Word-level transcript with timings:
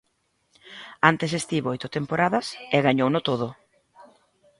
Antes 1.09 1.31
estivo 1.39 1.67
oito 1.73 1.87
temporadas 1.97 2.45
e 2.75 2.77
gañouno 2.87 3.19
todo. 3.29 3.47